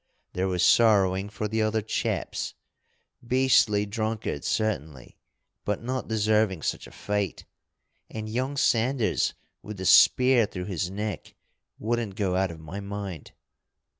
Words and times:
There 0.33 0.47
was 0.47 0.63
sorrowing 0.65 1.29
for 1.29 1.47
the 1.47 1.61
other 1.61 1.83
chaps, 1.83 2.55
beastly 3.23 3.85
drunkards 3.85 4.47
certainly, 4.47 5.19
but 5.63 5.83
not 5.83 6.07
deserving 6.07 6.63
such 6.63 6.87
a 6.87 6.91
fate, 6.91 7.45
and 8.09 8.27
young 8.27 8.57
Sanders 8.57 9.35
with 9.61 9.77
the 9.77 9.85
spear 9.85 10.47
through 10.47 10.65
his 10.65 10.89
neck 10.89 11.35
wouldn't 11.77 12.15
go 12.15 12.35
out 12.35 12.49
of 12.49 12.59
my 12.59 12.79
mind. 12.79 13.33